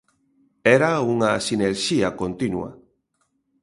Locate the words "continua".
2.21-2.69